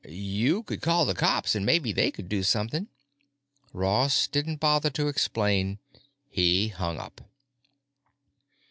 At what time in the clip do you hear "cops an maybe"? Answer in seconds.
1.13-1.91